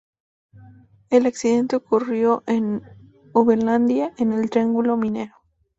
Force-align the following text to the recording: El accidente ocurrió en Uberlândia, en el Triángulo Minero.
El 1.11 1.27
accidente 1.27 1.75
ocurrió 1.75 2.43
en 2.47 2.81
Uberlândia, 3.33 4.15
en 4.17 4.33
el 4.33 4.49
Triángulo 4.49 4.97
Minero. 4.97 5.35